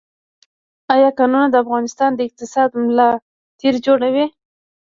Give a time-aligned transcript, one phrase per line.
[0.93, 3.09] آیا کانونه د افغانستان د اقتصاد ملا
[3.59, 4.25] تیر جوړوي؟